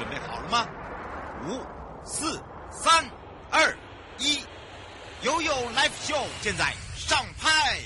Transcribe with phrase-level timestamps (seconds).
[0.00, 0.66] 准备好了吗？
[1.46, 1.60] 五、
[2.06, 3.04] 四、三、
[3.50, 3.76] 二、
[4.16, 4.42] 一，
[5.20, 7.76] 悠悠 Live Show 现在上拍。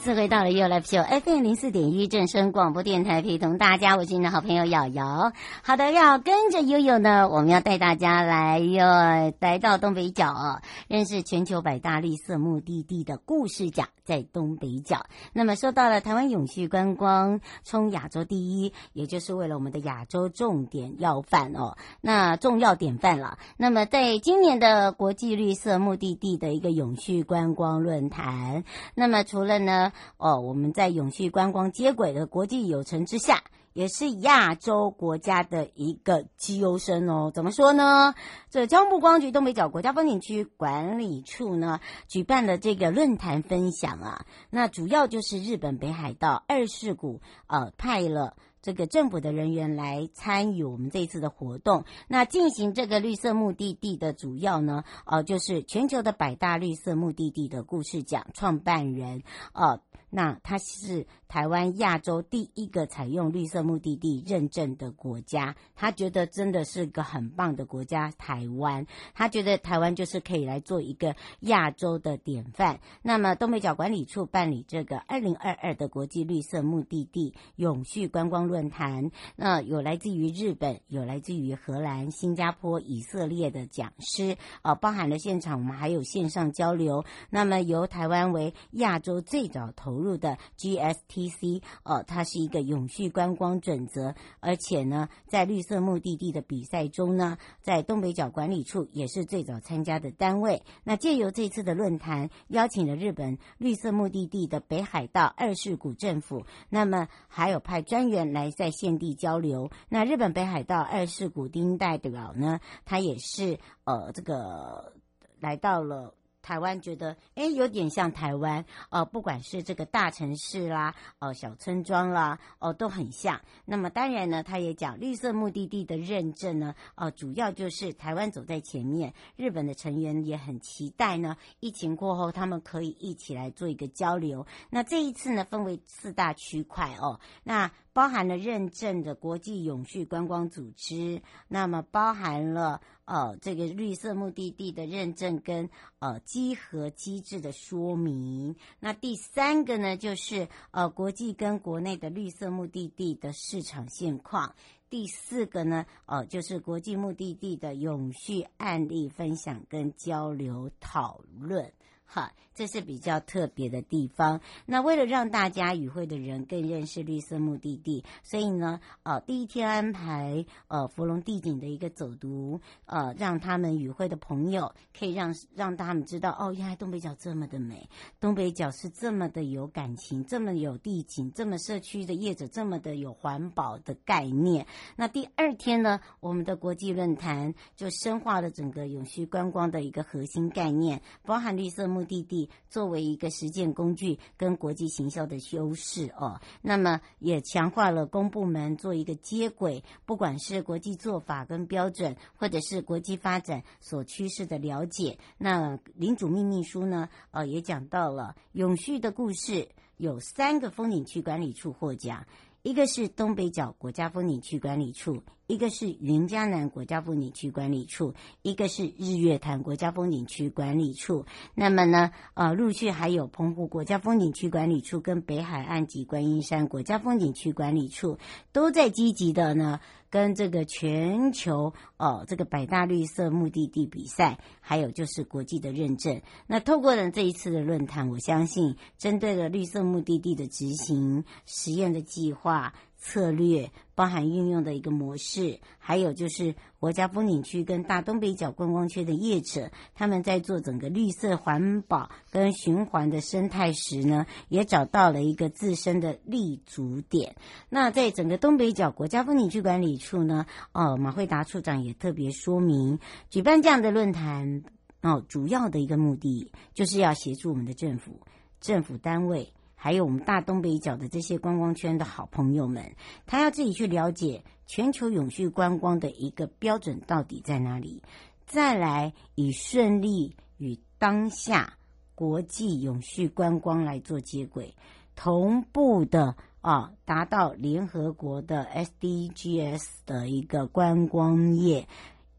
[0.00, 5.30] 次回到了又来秀 FM 零四点一正声广播电台，陪同大家，我是你的好朋友瑶瑶。
[5.62, 15.06] 好的，要跟着悠悠呢，我们要带大家来哟，来到东北角，认识全球百大绿色目的地的故事讲，在东北角。
[15.32, 23.38] 那么说到了台湾永续观光冲亚洲第一，也就是为了我们的亚洲重点要饭哦，那重要典范了。
[23.56, 28.64] 那么在今年的国际绿色目的地的一个永续观光论坛，
[28.96, 29.92] 那么除了呢。
[30.16, 37.30] 哦，我们在永续观光接轨的国际友城之下，也是亚洲国家的一个绩优生哦。
[37.34, 38.14] 怎么说呢？
[38.50, 44.26] 这交通部光局东北角国家风景区管理处呢，举办了这个论坛分享啊。
[44.50, 48.36] 那主要就是日本北海道二世谷呃派了。
[48.62, 59.22] 这个政府的人员来参与我们这一次的活动，那进行这个绿色目的地的主要呢，呃，就是全球的百大绿色目的地的故事讲创办人，
[59.54, 59.80] 呃，
[60.10, 72.80] 那他是台湾亚洲第一个采用绿色目的地认证的国家，他觉得真的是个很棒的国家，台湾，他觉得台湾就是可以来做一个亚洲的典范。
[73.00, 78.40] 那么东北角管理处办理这个二零二二的国际绿色目的地永续观光。
[78.40, 87.04] 论坛，那有来自于日本，有来自于荷兰、新加坡、以色列的讲师，呃，包含了现场，我们还有线上交流。
[87.28, 100.64] 那么由台湾为亚洲最早投入的 GST GSTC，呃，它是一个永续观光准则，而且呢，在绿色目的地的比赛中呢，在东北角管理处也是最早参加的单位。
[100.82, 108.40] 那借由这次的论坛，邀请了日本绿色目的地的北海道二世谷政府，那么还有派专员来。
[108.40, 109.70] 来在现地交流。
[109.90, 114.94] 那日本北海道二世谷町代表呢，他也是呃这个
[115.40, 116.14] 来到了。
[116.42, 123.40] 台湾觉得，哎，有点像台湾，呃，不管是这个大城市啦，呃，小村庄啦，哦、都很像。
[123.64, 131.36] 那么当然呢，他也讲绿色目的地的认证呢，呃，主要就是台湾走在前面，日本的成员也很期待呢。
[131.60, 134.46] 疫情过后，他们可以一起来做一个交流。
[134.70, 142.80] 那这一次呢，分为四大区块哦，那包含了认证的国际永续观光组织，那么包含了。
[143.04, 145.68] 呃，这个绿色目的地的认证跟
[145.98, 148.54] 呃集合机制的说明。
[148.78, 154.54] 那第三个呢，就是呃国际跟国内的绿色目的地的市场现况。
[154.88, 161.72] 第四个呢，呃，就是国际目的地的永续案例分享跟交流讨论。
[162.12, 164.40] 哈，这是比较特别的地方。
[164.66, 184.66] 那为了让大家与会的人更认识绿色目的地，所以呢，呃，第一天安排呃芙蓉地景的一个走读，呃，让他们与会的朋友可以让让他们知道，哦，原来东北角这么的美，东北角是这么的有感情，这么有地景，这么社区的业者这么的有环保的概念。
[184.96, 191.99] 那第二天呢，我们的国际论坛就深化了整个永续观光的一个核心概念，包含绿色目。
[192.00, 205.18] 目的地作为一个实践工具跟国际行销的优势哦，那么也强化了公部门做一个接轨，不管是国际做法跟标准，或者是国际发展所趋势的了解。
[205.36, 209.68] 那领主秘密书呢，呃，也讲到了永续的故事，
[209.98, 212.26] 有三个风景区管理处获奖，
[212.62, 215.22] 一个是东北角国家风景区管理处。
[215.46, 221.26] 一个是云嘉南国家风景区管理处，一个是日月潭国家风景区管理处。
[221.56, 228.18] 那么呢，呃，陆续还有澎湖国家风景区管理处跟北海岸及观音山国家风景区管理处
[228.52, 229.80] 都在积极的呢，
[230.10, 236.20] 跟这个全球哦这个百大绿色目的地比赛，还有就是国际的认证。
[236.46, 242.74] 那透过了这一次的论坛，我相信针对了绿色目的地的执行实验的计划。
[243.00, 257.36] 策略包含运用的一个模式，还有就是国家风景区跟大东北角观光区的业者，他们在做整个绿色环保跟循环的生态时呢，也找到了一个自身的立足点。
[257.70, 262.98] 那在整个东北角国家风景区管理处呢，哦，马慧达处长也特别说明，
[263.30, 264.62] 举办这样的论坛
[265.00, 268.20] 哦，主要的一个目的就是要协助我们的政府、
[268.60, 269.52] 政府单位。
[269.82, 272.94] 还有我们大东北角的这些观光圈的好朋友们，
[273.24, 278.02] 他要自己去了解全球永续观光的一个标准到底在哪里，
[278.46, 281.78] 再来以顺利与当下
[282.14, 284.74] 国际永续观光来做接轨，
[285.16, 291.88] 同步的啊，达到联合国的 SDGs 的一个观光业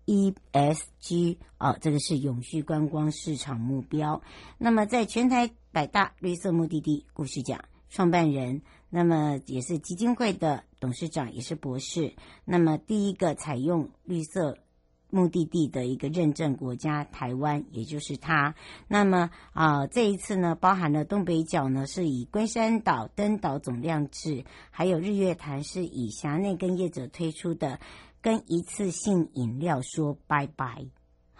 [0.05, 4.21] ESG 啊，这个是永续观光市场目标。
[4.59, 5.49] 那么在全台。
[5.71, 12.13] 百大绿色目的地故事讲创办人，那么也是基金会的董事长，也是博士。
[12.45, 14.57] 那么第一个采用绿色
[15.09, 18.55] 目的地的一个认证国家台湾，也就是它。
[18.87, 27.79] 那么啊、这一次呢，包含了东北角呢，是以龟山岛登岛总量制，还有日月潭是以辖内跟业者推出的
[28.21, 30.85] 跟一次性饮料说拜拜。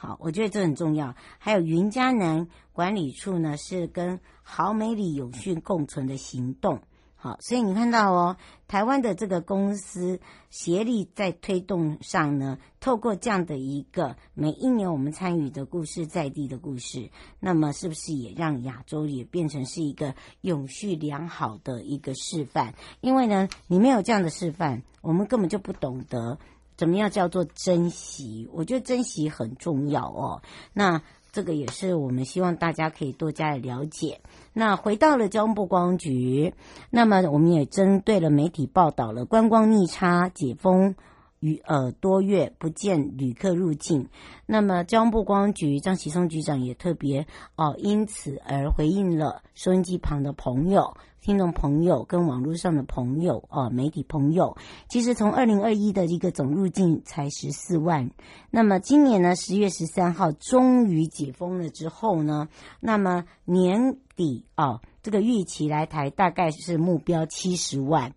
[0.02, 1.14] 好，我觉得这很重要。
[1.38, 6.80] 还有云嘉南管理处呢，是跟好美里永续共存的行动。
[7.16, 8.36] 好，所以你看到哦，
[8.68, 10.20] 台湾的这个公司
[10.50, 22.74] 协力在推动上呢，透过这样的一个每一年我们参与的故事，在地的故事，那么是不是也让亚洲也变成是一个永续良好的一个示范？
[23.02, 26.40] 因为呢，你没有这样的示范，我们根本就不懂得。
[26.82, 28.50] 怎么样叫做珍惜？
[28.52, 30.42] 我觉得珍惜很重要哦。
[30.74, 34.20] 那这个也是我们希望大家可以多加的了解。
[34.52, 36.56] 那回到了交通部观光局，
[36.90, 40.96] 那么我们也针对了媒体报道了观光逆差解封。
[41.44, 44.10] 与呃多月不见旅客入境，
[44.46, 47.26] 那么交通部观光局张其松局长也特别
[47.56, 54.58] 哦，因此而回应了收音机旁的朋友、听众朋友跟网络上的朋友哦，媒体朋友。
[54.90, 58.10] 其实从二零二一的一个总入境才十四万，
[58.50, 68.16] 那么今年呢十月十三号终于解封了之后呢，那么年底哦这个预期来台大概是目标七十万。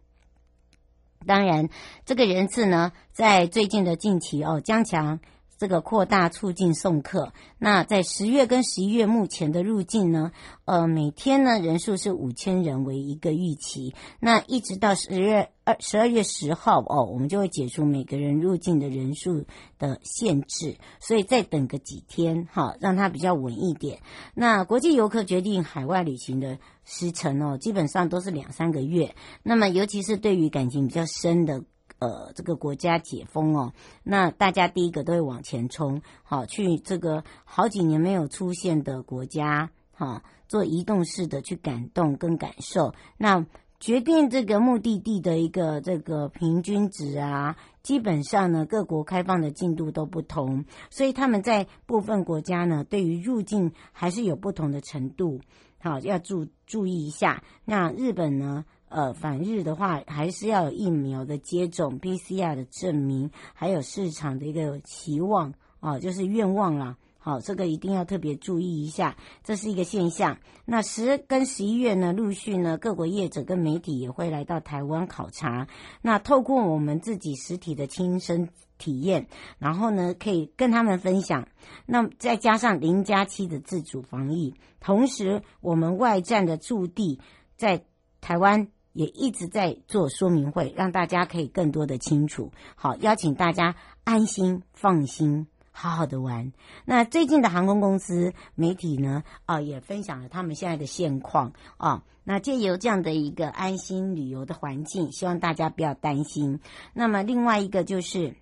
[1.26, 1.68] 当然，
[2.06, 5.20] 这个人次呢，在最近的近期哦，加强
[5.58, 7.32] 这个扩大促进送客。
[7.58, 10.32] 那在十月跟十一月目前的入境呢，
[10.64, 13.94] 呃，每天呢人数是五千人为一个预期。
[14.20, 19.44] 那一直到十月二十二月十号哦，我们就会解除每个人入境的人数
[19.78, 20.76] 的限制。
[21.00, 24.00] 所以再等个几天哈，让它比较稳一点。
[24.34, 26.58] 那国际游客决定海外旅行的。
[26.86, 29.14] 时程哦，基本上都是两三个月。
[29.42, 31.64] 那么，尤其是对于感情比较深的，
[32.00, 42.92] 呃，这个国家解封哦，那大家第一个都会往前冲，好，去这个好几年没有出现的国家，哈，做移动式的去感动跟感受。
[43.16, 43.46] 那
[43.80, 55.40] 决定这个目的地的一个这个平均值啊，基本上呢，各国开放的进度都不同，所以他们在部分国家呢，对于入境还是有不同的程度。
[55.80, 57.42] 好，要注注意一下。
[57.64, 58.64] 那日本呢？
[58.94, 66.96] 呃，反日的话，还是要有疫苗的接种、PCR 的证明，还有市场的一个期望啊，就是愿望啦。
[67.18, 70.38] 好，这个一定要特别注意一下，这是一个现象。
[70.64, 75.66] 那十跟十一月呢，陆续呢，各国业者跟媒体也会来到台湾考察。
[76.00, 78.48] 那透过我们自己实体的亲身
[78.78, 79.26] 体验，
[79.58, 81.48] 然后呢，可以跟他们分享。
[81.84, 87.18] 那再加上零加七的自主防疫，同时我们外站的驻地
[87.56, 87.84] 在
[88.20, 92.50] 台湾也一直在做说明会，让大家可以更多的清楚。
[92.74, 96.50] 好，邀请大家安心放心，好好的玩。
[96.86, 102.02] 那最近的航空公司媒体呢，啊，也分享了他们现在的现况啊。
[102.24, 106.60] 那借由这样的一个安心旅游的环境，希望大家不要担心。
[106.94, 108.34] 那么另外一个就是。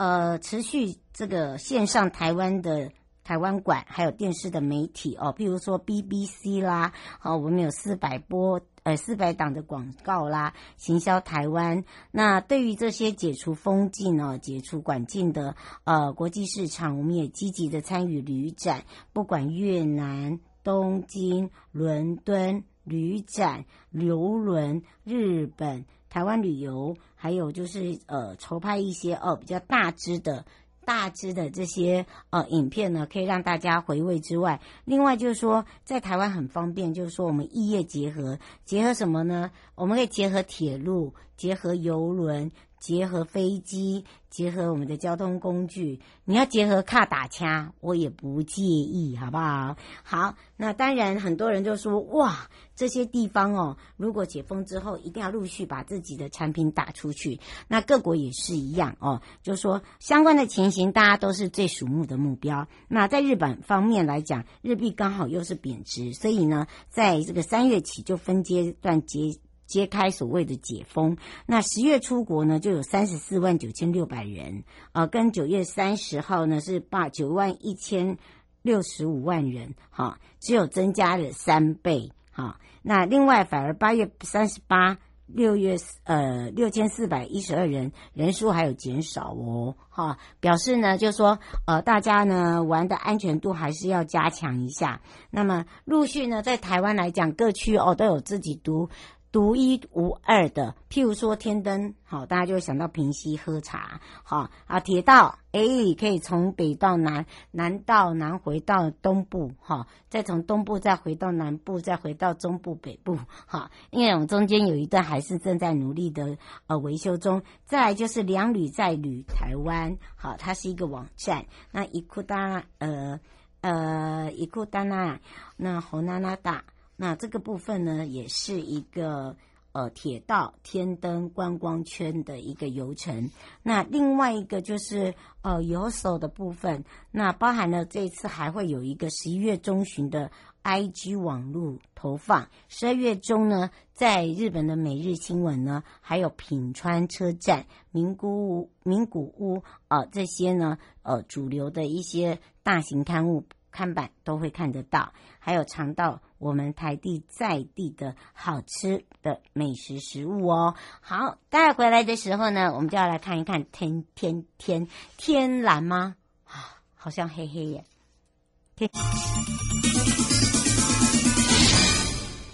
[0.00, 2.92] 呃，持续这个线上台湾的
[3.24, 11.84] 台湾馆，还有电视的媒体哦，比如说 BBC 啦，哦，我们有四百播呃四百档的广告啦，行销台湾。
[12.10, 30.46] 那对于这些解除封禁哦、解除管禁的呃国际市场，我们也积极的参与旅展，不管越南、东京、伦敦旅展、邮轮、日本、台湾旅游，还有就是呃筹拍一些哦比较大支的。
[30.88, 39.50] 大支的这些呃影片呢，可以让大家回味之外，另外就是说，在台湾很方便，就是说我们异业结合，结合什么呢？
[39.74, 42.50] 我们可以结合铁路，结合邮轮。
[42.78, 49.76] 结合飞机，结合我们的交通工具，你要结合卡打掐，我也不介意，好不好？
[50.02, 57.40] 好，那当然很多人就说，哇，这些地方哦，如果解封之后，一定要陆续把自己的产品打出去。
[57.66, 62.68] 那各国也是一样哦，就说相关的情形，大家都是最瞩目的目标。
[62.86, 69.38] 那在日本方面来讲，日币刚好又是贬值，所以呢，在这个三月起就分阶段结。
[69.68, 78.16] 揭开所谓的解封，那十月出国呢，就有三十四万九千六百人，呃，跟九月三十号呢是八九万一千
[78.62, 82.58] 六十五万人，哈，只有增加了三倍，哈。
[82.82, 84.96] 那另外反而八月三十八、
[85.26, 95.02] 六月呃六千四百一十二人，人数还有减少哦，哈，表示呢就是说呃大家呢玩的安全度还是要加强一下。
[95.30, 98.88] 那么陆续呢在台湾来讲，各区哦都有自己独。
[99.30, 105.60] 独一无二的，譬如说天灯，好，大家就会想到平溪喝茶，好啊，铁道，哎，
[105.98, 117.42] 可以从北到南，南到南回到东部，哈，再从东部再回到南部，再回到中部北部，哈，因为我们中间有一段还是正在努力的呃维修中。
[117.66, 123.20] 再来就是两旅在旅台湾，好，它是一个网站，那伊库达，呃
[123.60, 125.20] 呃伊库达那，
[125.58, 126.64] 那侯娜娜达。
[127.00, 129.36] 那这个部分呢，也是一个
[129.70, 133.30] 呃铁道天灯观光圈的一个游程。
[133.62, 140.32] 那另外一个就是呃游手的部分，那包含了这次还会有一个十一月中旬的
[140.64, 142.48] IG 网络投放。
[142.68, 153.44] 十二月中呢，在日本的每日新闻呢，还有品川车站、名古屋、名古屋啊、呃、这些呢呃主流的一些大型刊物
[153.78, 156.20] 看板都会看得到，还有尝到。
[156.38, 166.16] 我们台地在地的好吃的美食食物哦，好，待会回来的时候呢，我们就要来看一看天天天天蓝吗？
[166.44, 167.84] 啊，好像黑黑耶。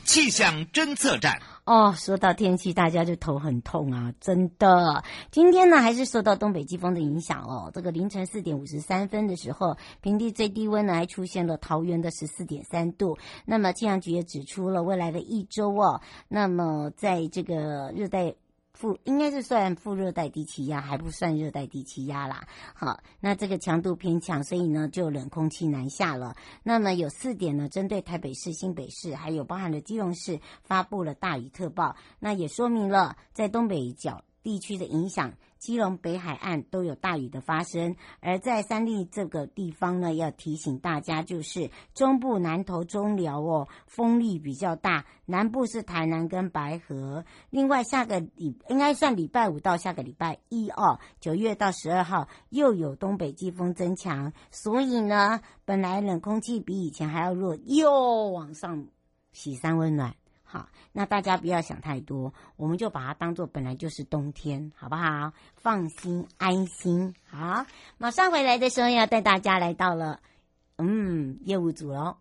[0.04, 1.40] 气象侦测站。
[1.66, 4.12] 哦，说到天气，大家就头很痛啊！
[4.20, 7.70] 真的，今天呢还是受到东北季风的影响哦。
[7.72, 13.16] 这个凌晨四点五十三分的时候，平地最低温呢还出现了桃园的十四点三度。
[13.46, 18.34] 那么气象局也指出了未来的一周哦，那么在这个热带。
[18.74, 22.46] 副应该是算副热带低气压，还不算热带低气压啦。
[22.74, 26.36] 好，那这个强度偏强，所以呢就冷空气南下了。
[26.64, 31.94] 那么有四点呢，针对台北市、新北市，还有包含了基隆市，发布了大雨特报。
[32.18, 35.32] 那也说明了在东北角地区的影响。
[35.64, 47.24] 基隆北海岸都有大雨的发生，而在三立这个地方呢，要提醒大家，就是中部南投中寮哦，风力比较大，南部是台南跟白河。
[47.48, 58.86] 另外，下个礼应该算礼拜五到下个礼拜一哦，九月到十二号又有东北季风增强，所以呢，本来冷空气比以前还要弱，又往上
[59.32, 60.14] 洗三温暖。
[60.54, 65.32] 好，那大家不要想太多，我们就把它当做本来就是冬天，好不好？
[65.56, 67.12] 放心，安心。
[67.26, 67.66] 好，
[67.98, 70.20] 马上回来的时候要带大家来到了，
[70.76, 72.18] 嗯，业务组喽。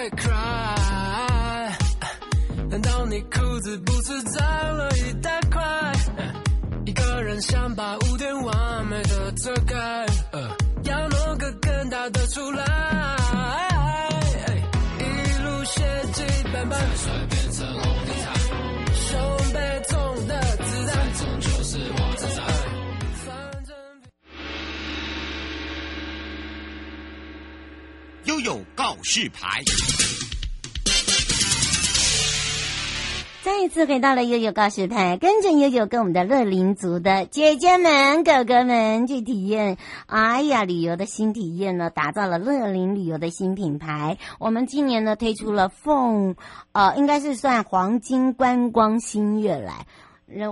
[0.00, 1.70] 会 cry，
[2.70, 5.92] 难道你裤子不是脏了一大块？
[6.86, 10.06] 一个人想把污点完美的遮盖，
[10.84, 12.64] 要弄个更大的出来，
[14.98, 15.02] 一
[15.42, 15.82] 路血
[16.14, 16.80] 迹斑斑，
[29.02, 29.62] 示牌。
[33.42, 44.18] 再一次回到了悠悠告示牌，跟着悠悠跟我们的乐林族的姐姐们、哥哥们去体验，哎呀，旅游的新体验呢，打造了乐林旅游的新品牌。
[44.38, 46.36] 我们今年呢推出了凤，
[46.72, 49.86] 呃，应该是算黄金观光新月来。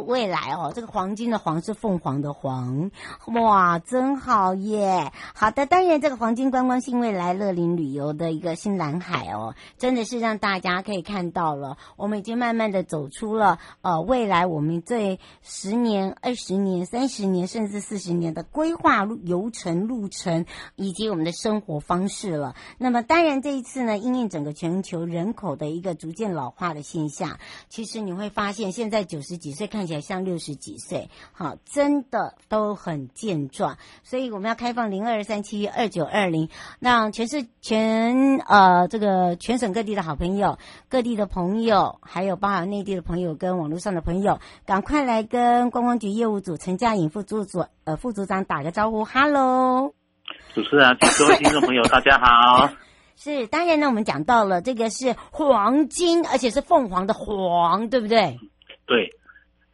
[0.06, 2.90] 未来哦，这个黄金的黄是凤凰的凰，
[3.26, 5.12] 哇，真好耶！
[5.34, 20.44] 好的，当然这个黄金观光新未来乐林旅游的一个新蓝海哦，真的是让大家可以看到了，我们已经慢慢的走出了呃未来我们这十年、二十年、三十年甚至四十年的规划游程路程
[20.74, 22.56] 以及我们的生活方式了。
[22.78, 29.67] 那么当然这一次呢，因应整个全球人口的一个逐渐老化的现象，其实你会发现现在九十几岁。
[29.68, 36.48] 看起来像六十几岁，好，真的都很健壮，所以我们要开放零二三七二九二零，
[36.80, 40.58] 让全市全呃这个全省各地的好朋友、
[40.88, 49.92] 各地的朋友，还有包含内地的朋友跟网络上的朋友，赶快来跟观光局业务组陈佳颖副组组呃副组长打个招呼，哈喽，
[50.54, 52.70] 主持人，各位听众朋友， 大家好。
[53.16, 58.38] 是，当然呢，我们讲到了这个是黄金，而且是凤凰的凰，对不对？
[58.86, 59.17] 对。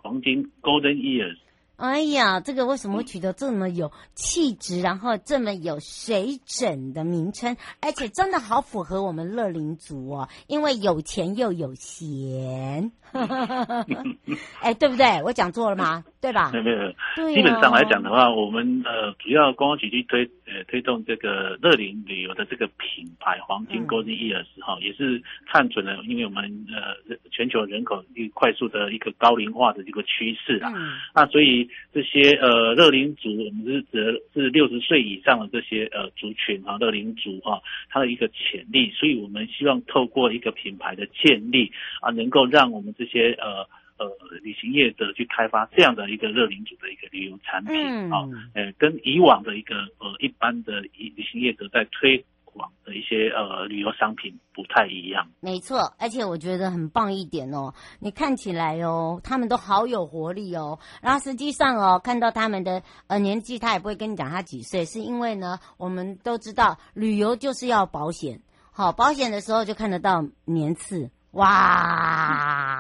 [0.05, 1.39] 黄金 Golden Years，
[1.77, 7.57] 哎呀，这个为什么会取得这么有气质，然后这么有水准的名称？
[7.81, 12.93] 而且真的好符合我们乐龄族哦，因为有钱又有闲。
[14.61, 15.23] 哎，对不对？
[15.23, 16.04] 我讲错了吗？
[16.21, 16.50] 对吧？
[16.52, 30.73] 没有没有，基本上来讲的话，我们呃主要观光局去推呃推动这个乐龄旅游的这个品牌黄金 Golden Years 哈，也是看准了，因为我们呃全球人口一快速的一个高龄化的这个趋势啊，
[31.14, 43.67] 那所以这些呃乐龄族，我们是指是六十岁以上的这些呃族群啊，乐龄族啊，它的一个潜力，所以我们希望透过一个品牌的建立啊，能够让我们这些呃。
[43.97, 44.11] 呃，
[44.43, 55.31] 旅行业者去开发这样的一个热领主的一个旅游产品啊，呃，跟以往的一个呃一般的旅旅行业者在推广的一些呃旅游商品不太一样。
[55.39, 68.40] 没错，而且我觉得很棒一点哦，你看起来哦，他们都好有活力哦，然后实际上哦，看到他们的呃年纪，他也不会跟你讲他几岁，是因为呢，我们都知道旅游就是要保险，
[68.73, 71.12] 好，保险的时候就看得到年次。
[71.35, 72.74] 哇，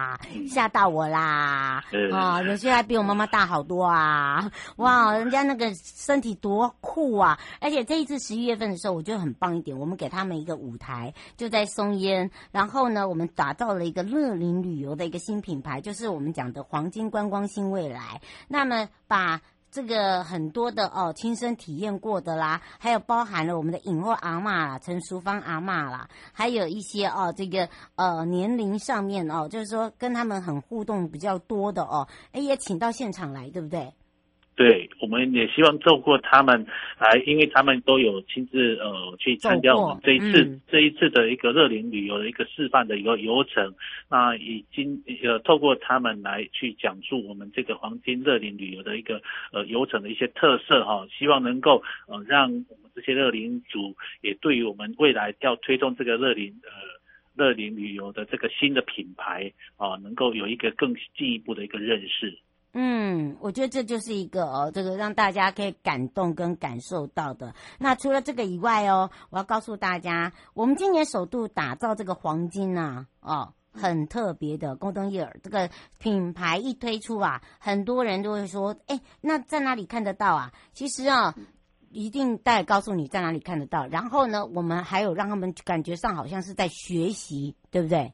[0.48, 1.84] 吓到我啦！
[2.12, 4.50] 啊，有些还比我妈妈大好多啊！
[4.76, 7.38] 哇，人家那个身体多酷啊！
[7.60, 12.30] 而且这一次十一月份的时候，我觉得很棒一点，我们给他们一个舞台，就在松烟。
[12.50, 18.20] 然后呢，我们打造了一个乐林旅游的一个新品牌，就是我们讲的黄金观光新未来。
[18.48, 19.40] 那么把。
[19.74, 33.92] 这个很多的哦，亲身体验过的啦，还有包含了我们的影后阿嬷啦，陈淑芳阿嬷啦，还有一些哦，这个呃年龄上面哦，就是说跟他们很互动比较多的哦，哎也请到现场来，对不对？
[34.56, 36.64] 对，我们也希望透过他们
[36.98, 43.74] 来，因为他们都有亲自呃去参加我们这一次、嗯、这一次的一个乐林旅游的一个示范的一个游程，
[44.08, 49.20] 那已经呃透过他们来去讲述我们这个黄金乐林旅游的一个
[49.52, 56.70] 呃游程的一些特色哈，希望能够呃让我们这些乐林组也对于我们未来要推动这个乐林呃
[57.34, 62.38] 乐林旅游的这个新的品牌啊，能够有一个更进一步的一个认识。
[62.76, 67.54] 嗯，我觉得这就是一个哦，这个让大家可以感动跟感受到的。
[67.78, 80.52] 那除了这个以外哦，我要告诉大家，我们今年首度打造这个黄金呐，哦，很特别的 Golden Year 这个品牌一推出啊，很多人都会说，哎，那在哪里看得到啊？
[80.72, 81.32] 其实啊，
[81.90, 83.86] 一定带告诉你在哪里看得到。
[83.86, 88.12] 然后呢，我们还有让他们感觉上好像是在学习，对不对？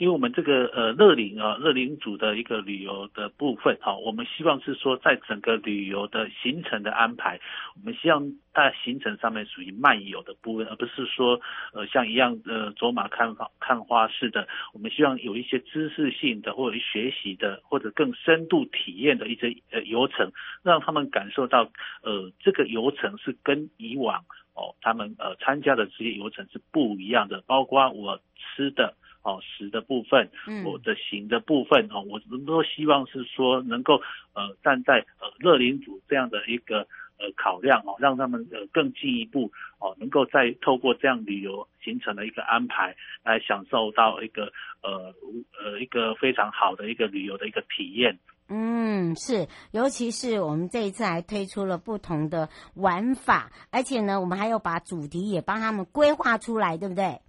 [0.00, 7.38] 因为我们这个呃乐龄啊乐龄组的一个旅游的部分哈，我们希望是说在整个旅游的行程的安排，
[7.76, 11.38] 我们希望在行程上面属于漫游的部分，而不是说
[11.74, 20.32] 呃像一样呃走马看花看花式的，我们希望有一些知识性的或者学习的或者更深度体验的一些呃游程，
[20.62, 21.70] 让他们感受到
[22.02, 28.94] 呃这个游程是跟以往哦他们呃参加的这些游程是不一样的，包括我吃的。
[29.22, 30.30] 哦，食的部分，
[30.64, 34.00] 我的行的部分，哦，我们都希望是说能够
[34.32, 36.80] 呃站在呃乐龄组这样的一个
[37.18, 44.52] 呃考量哦，让他们呃更进一步哦，能够再透过这样旅游行程的一个安排，来享受到一个
[44.82, 45.14] 呃
[45.62, 48.18] 呃一个非常好的一个旅游的一个体验。
[48.52, 57.20] 嗯，是，尤其是我们这一次还推出了不同的玩法，而且呢，我们还有把主题也帮他们规划出来，对不对？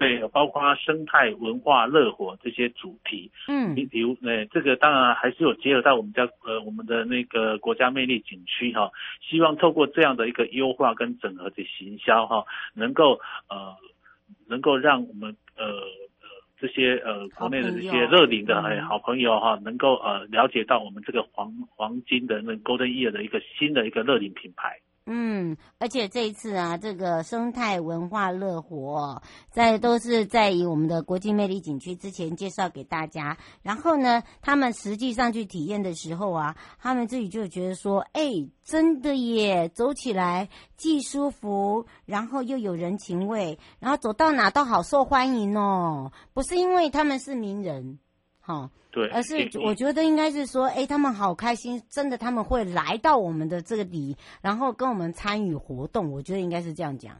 [0.00, 3.30] 对，包括生态文化热火这些主题。
[3.48, 13.76] 嗯，你比如，呃，这个当然还是有结合到我们家呃我们的那个国家魅力景区哈，希望透过这样的一个优化跟整合的行销哈，能够呃
[14.48, 24.80] 能够让我们呃呃这些呃国内的这些热领的哎好朋友哈，能够呃了解到我们这个黄黄金的那 Golden Year 的一个新的一个热领品牌。
[25.12, 29.20] 嗯，而且这一次啊，这个生态文化乐活
[29.50, 38.30] 在都是在以我们的国际魅力景区之前介绍给大家，然后呢，他们实际上去体验的时候啊，他们自己就觉得说，哎，
[38.62, 47.98] 真的耶，走起来既舒服，然后又有人情味，然后走到哪都好受欢迎哦，不是因为他们是名人，
[48.40, 48.70] 哈、哦。
[48.92, 56.10] 对，而是我觉得应该是说，哎，他们好开心，真的他们会来到我们的这个里，然后跟我们参与活动。
[56.10, 57.16] 我觉得应该是这样讲。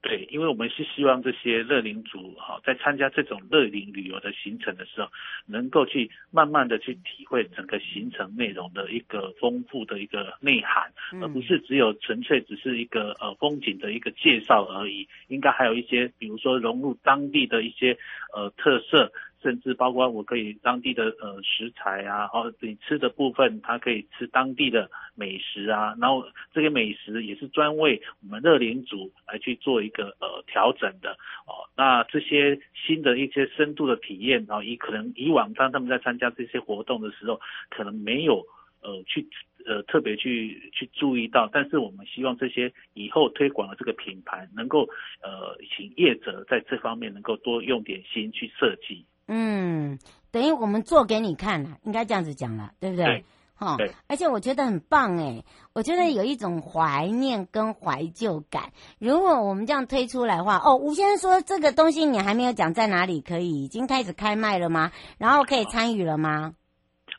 [0.00, 5.08] 对，因为我们是希望这些乐龄族哈，在参加这种乐龄旅游的行程的时候，
[5.44, 10.90] 能够去慢慢的去体会整个行程内容的一个丰富的一个内涵，
[11.20, 15.06] 而不是只有纯粹只是一个呃风景的一个介绍而已。
[15.28, 17.94] 应该还有一些，比如说融入当地的一些
[18.34, 19.12] 呃特色。
[19.44, 31.10] 甚至包括我可以当地的呃食材啊，哦，你吃的部分，它可以吃当地的美食啊，然后这些美食也是专为我们乐龄组来去做一个呃调整的
[31.46, 31.68] 哦。
[31.76, 38.42] 那这些新的一些深度的体验然后，以可能以往当他们在参加这些活动的时候，可能没有
[38.80, 39.28] 呃去
[39.66, 44.88] 呃特别去去注意到，但是我们希望这些以后推广的这个品牌，能够
[45.22, 49.04] 呃请业者在这方面能够多用点心去设计。
[49.26, 49.98] 嗯，
[50.30, 53.24] 等于我们做给你看了，应该这样子讲了，对不对？
[53.56, 53.92] 哈，对。
[54.08, 58.72] 而且我觉得很棒哎，我觉得有一种怀念跟怀旧感。
[58.98, 64.90] 如果我们这样推出来的话，哦，吴先生说这个东西你还没有讲在哪里可以，已经开始开卖了吗？
[65.18, 66.54] 然后可以参与了吗？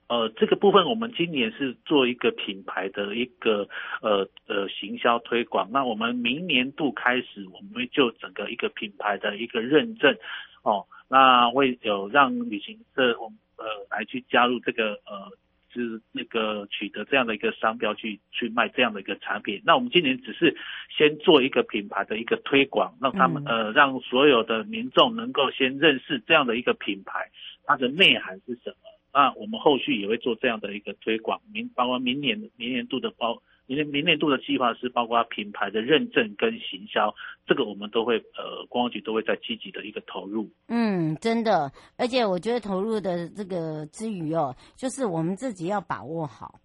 [0.08, 3.68] 呃，这个部分我们今年是做一个品牌的一个
[4.04, 10.15] 呃呃行销推广，那我们明年度开始，我们就整个一个品牌的一个认证
[10.62, 10.86] 哦。
[11.08, 15.32] 那会有让旅行社我们呃来去加入这个呃，
[15.74, 19.62] 就是那个取得这样的一个商标去去卖这样的一个产品。
[19.65, 20.56] 那我们今年只是
[20.89, 27.30] 先做一个品牌的一个推广，让他们呃让所有的民众能够先认识这样的一个品牌，
[27.65, 28.78] 它的内涵是什么。
[29.13, 33.41] 那我们后续也会做这样的一个推广，明包括明年明年度的包。
[33.67, 37.13] 明年明年度的计划是包括品牌的认证跟行销，
[37.47, 40.47] 这个我们都会呃，观光局都会在积极的一个投入。
[40.67, 46.60] 嗯，真的，而且我觉得投入的这个之余哦，就是我们自己要把握好，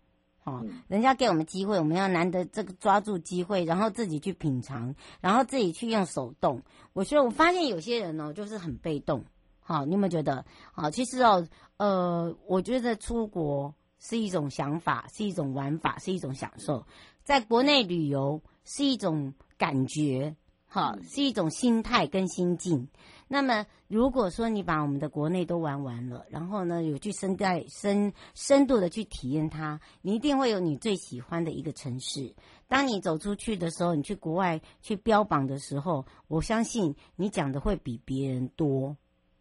[0.45, 6.61] 哦，人家给我们机会，我们要难得这个抓住机会，然后自己去品尝，然后自己去用手动。
[6.93, 9.25] 我觉得我发现有些人哦，就是很被动。
[9.61, 10.45] 好，你有没有觉得？
[10.73, 13.75] 好，其实哦，呃，我觉得出国。
[14.01, 16.85] 是一种想法，是一种玩法，是一种享受。
[17.23, 20.35] 在国内旅游是一种感觉，
[20.67, 22.89] 哈，是一种心态跟心境。
[23.29, 32.35] 那么，如果说你把我们的国内都玩完了，然后呢，有去深在深深度的去体验它，你一定会有你最喜欢的一个城市。
[32.67, 38.97] 当你走出去的时候，你去国外去标榜的时候，我相信你讲的会比别人多。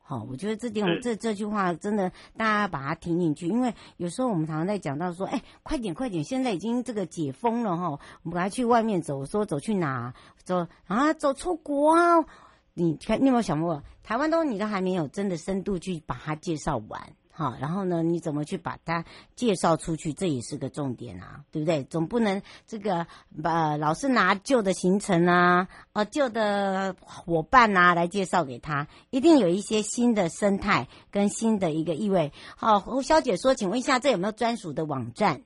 [0.09, 10.11] 好，我觉得这点这这句话真的，大家把它听进去，因为有时候我们常常在讲到说，哎，快点快点，现在已经这个解封了哈，我们赶快去外面走，说走去哪
[10.43, 12.25] 走啊，走出国啊？
[12.73, 16.99] 你看，你有没有想过，台湾都你都还没有真的深度去把它介绍完。
[17.39, 20.11] 好，然后呢，你怎么去把它介绍出去？
[20.11, 21.85] 这也是个重点啊，对不对？
[21.85, 23.07] 总不能这个
[23.41, 32.33] 把老是拿旧的行程啊，呃，旧的伙伴啊来介绍给他，一定有一些新的生态跟新的一个意味。
[32.57, 35.43] 好，胡小姐说，请问一下，这有没有专属的网站？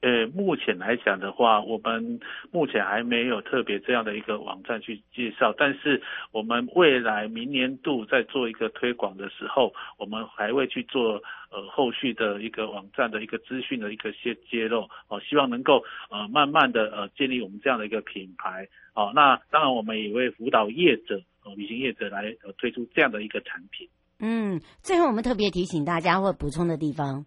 [0.00, 2.20] 呃，目前来讲的话，我们
[2.52, 19.10] 目前还没有特别这样的一个网站去介绍，但是我们未来明年度在做一个推广的时候，我们还会去做呃后续的一个网站的一个资讯的一个些揭露哦，希望能够呃慢慢的呃建立我们这样的一个品牌哦。
[19.14, 23.88] 那当然我们也会辅导业者呃旅行业者来呃推出这样的一个产品。
[24.20, 27.24] 嗯，最后我们特别提醒大家或补充的地方。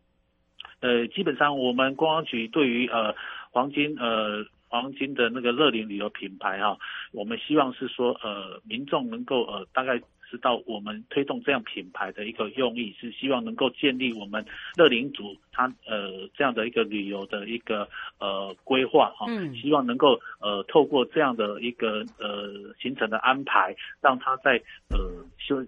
[0.81, 3.15] 呃，基本上我们公安局对于呃
[3.51, 6.77] 黄金呃黄金的那个乐龄旅游品牌哈、啊，
[7.11, 14.45] 我们希望是说呃民众能够呃大概知道我们推动这样品牌的一个用意，是希望能够建立我们
[14.77, 17.85] 乐龄组它呃这样的一个旅游的一个
[18.17, 19.27] 呃规划哈，
[19.61, 24.55] 希望能够呃透过这样的一个呃行程的安排，让他在
[24.89, 24.97] 呃
[25.37, 25.61] 休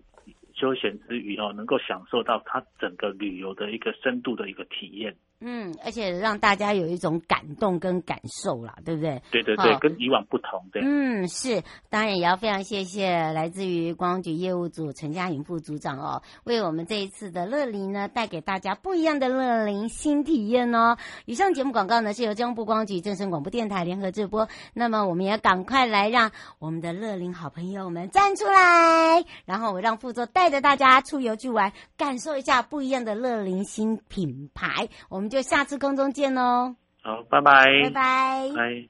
[0.63, 5.13] 休闲之余哦，能够享受到它整个旅游的一个深度的一个体验。
[5.45, 9.21] 嗯，而且让大家有一种感动跟感受啦，对不对？
[9.29, 10.81] 对对对，跟以往不同，对。
[10.81, 20.95] 嗯，是，当然也要非常谢谢来自于光局业务组陈佳颖副组长哦，为我们这一次的乐龄呢带给大家不一样的乐龄新体验哦。
[21.25, 35.32] 以上节目广告呢是由中部光局正声广播电台联合直播，那么我们也赶快来让我们的乐龄好朋友们站出来，然后我让副座带着大家出游去玩，感受一下不一样的乐龄新品牌，我们。
[35.33, 36.75] 就下次空中见喽！
[37.01, 38.87] 好，拜拜，拜拜，拜。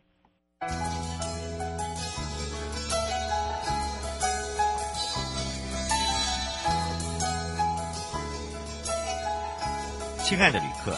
[10.21, 10.97] 亲爱的旅客，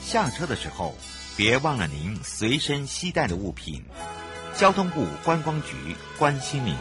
[0.00, 0.92] 下车的时候
[1.36, 3.84] 别忘了您随身携带的物品。
[4.52, 6.74] 交通部观光局关心您。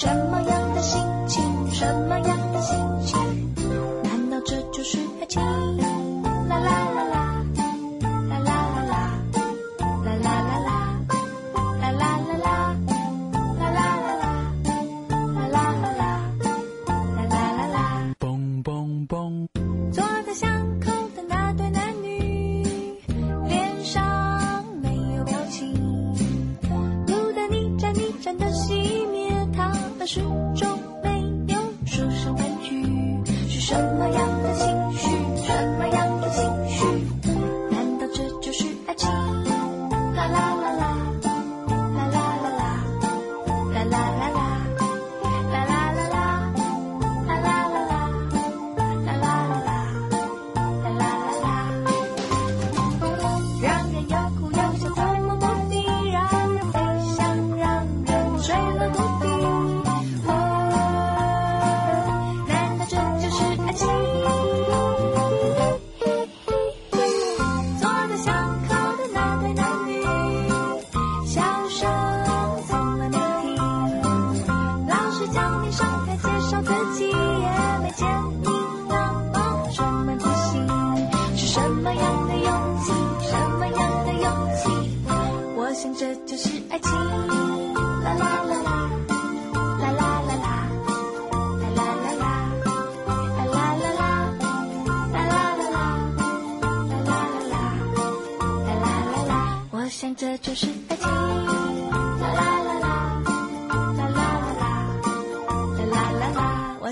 [0.00, 0.59] 什么样？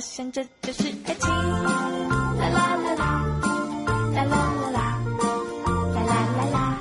[0.09, 1.91] 我想这就是爱情，啦
[2.41, 3.27] 啦啦啦，
[4.15, 4.99] 啦啦啦啦，
[5.93, 6.81] 啦啦啦啦。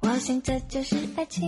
[0.00, 1.42] 我想这就是爱情。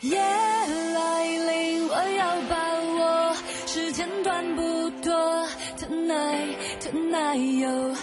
[0.00, 2.56] 夜来临，我要把
[2.96, 3.34] 握
[3.66, 5.12] 时间，短不多
[5.76, 7.94] ，tonight，tonight，you。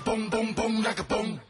[0.00, 1.40] boom, boom, boom, like a boom.